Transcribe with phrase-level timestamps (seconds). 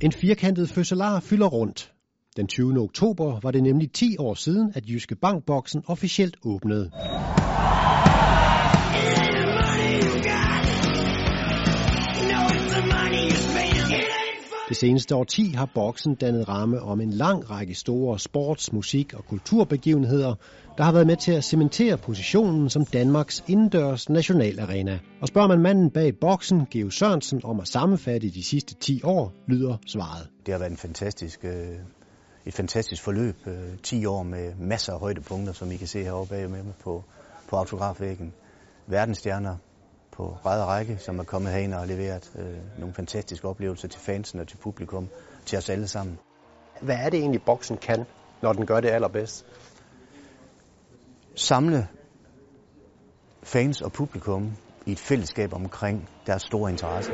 [0.00, 1.92] En firkantet fødselar fylder rundt.
[2.36, 2.80] Den 20.
[2.80, 6.90] oktober var det nemlig 10 år siden, at Jyske Bankboksen officielt åbnede.
[14.68, 19.24] Det seneste årti har boksen dannet ramme om en lang række store sports-, musik- og
[19.24, 20.34] kulturbegivenheder,
[20.78, 24.98] der har været med til at cementere positionen som Danmarks indendørs nationalarena.
[25.20, 29.32] Og spørger man manden bag boksen, Geo Sørensen, om at sammenfatte de sidste 10 år,
[29.46, 30.28] lyder svaret.
[30.46, 31.78] Det har været en fantastisk, øh,
[32.46, 33.36] et fantastisk forløb.
[33.46, 36.74] Øh, 10 år med masser af højdepunkter, som I kan se heroppe bag med mig
[36.84, 37.04] på,
[37.50, 38.32] på autografvæggen.
[38.86, 39.56] Verdensstjerner,
[40.18, 44.00] på ræd række, som er kommet herind og har leveret øh, nogle fantastiske oplevelser til
[44.00, 45.08] fansen og til publikum,
[45.46, 46.18] til os alle sammen.
[46.82, 48.04] Hvad er det egentlig, boksen kan,
[48.42, 49.46] når den gør det allerbedst?
[51.34, 51.88] Samle
[53.42, 54.52] fans og publikum
[54.86, 57.12] i et fællesskab omkring deres store interesse.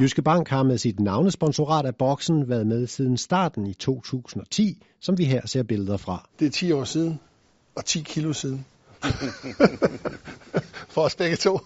[0.00, 5.18] Jyske Bank har med sit navnesponsorat af boksen været med siden starten i 2010, som
[5.18, 6.28] vi her ser billeder fra.
[6.38, 7.20] Det er 10 år siden,
[7.74, 8.66] og 10 kilo siden.
[10.94, 11.58] For os begge to.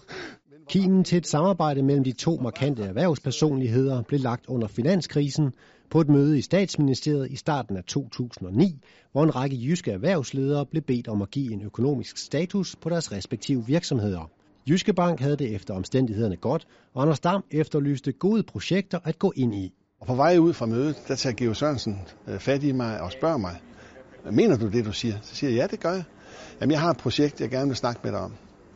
[0.69, 5.53] Kimen til et samarbejde mellem de to markante erhvervspersonligheder blev lagt under finanskrisen
[5.91, 8.81] på et møde i statsministeriet i starten af 2009,
[9.13, 13.13] hvor en række jyske erhvervsledere blev bedt om at give en økonomisk status på deres
[13.13, 14.31] respektive virksomheder.
[14.69, 19.33] Jyske Bank havde det efter omstændighederne godt, og Anders Dam efterlyste gode projekter at gå
[19.37, 19.73] ind i.
[20.01, 23.13] Og på vej ud fra mødet, der tager Geo Sørensen øh, fat i mig og
[23.13, 23.57] spørger mig,
[24.33, 25.15] mener du det, du siger?
[25.23, 26.05] Så siger jeg, ja, det gør jeg.
[26.61, 28.33] Jamen, jeg har et projekt, jeg gerne vil snakke med dig om.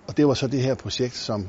[0.09, 1.49] Og det var så det her projekt, som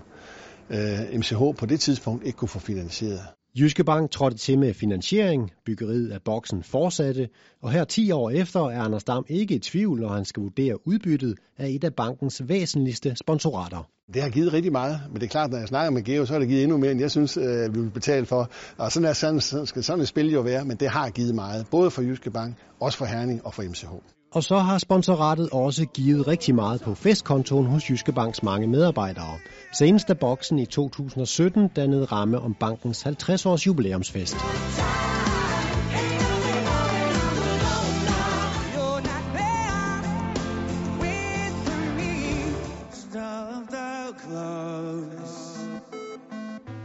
[0.70, 3.39] øh, MCH på det tidspunkt ikke kunne få finansieret.
[3.58, 7.30] Jyske Bank trådte til med finansiering, byggeriet af boksen fortsatte,
[7.62, 10.88] og her 10 år efter er Anders Dam ikke i tvivl, når han skal vurdere
[10.88, 13.90] udbyttet af et af bankens væsentligste sponsorater.
[14.14, 16.34] Det har givet rigtig meget, men det er klart, når jeg snakker med Geo, så
[16.34, 18.52] har det givet endnu mere, end jeg synes, øh, vi vil betale for.
[18.78, 21.68] Og sådan, er, sådan skal sådan et spil jo være, men det har givet meget,
[21.72, 24.19] både for Jyske Bank, også for Herning og for MCH.
[24.32, 29.40] Og så har sponsoratet også givet rigtig meget på festkontoen hos Jyske Banks mange medarbejdere.
[29.78, 34.36] Senest da boksen i 2017 dannede ramme om bankens 50-års jubilæumsfest.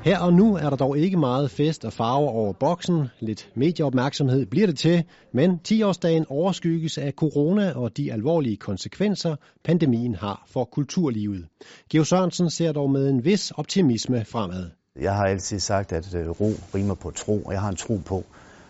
[0.04, 3.08] Her og nu er der dog ikke meget fest og farver over boksen.
[3.20, 10.14] Lidt medieopmærksomhed bliver det til, men 10-årsdagen overskygges af corona og de alvorlige konsekvenser, pandemien
[10.14, 11.46] har for kulturlivet.
[11.90, 14.70] Geo Sørensen ser dog med en vis optimisme fremad.
[15.00, 18.00] Jeg har altid sagt, at øh, ro rimer på tro, og jeg har en tro
[18.06, 18.24] på,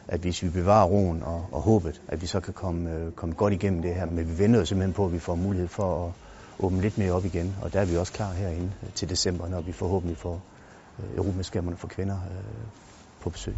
[0.09, 3.35] at hvis vi bevarer roen og, og håbet, at vi så kan komme, øh, komme
[3.35, 4.07] godt igennem det her.
[4.07, 6.13] Men vi venter jo simpelthen på, at vi får mulighed for at
[6.65, 9.49] åbne lidt mere op igen, og der er vi også klar herinde øh, til december,
[9.49, 10.43] når vi forhåbentlig får
[10.99, 12.67] Øh, Europamesterskaberne for kvinder øh,
[13.21, 13.55] på besøg.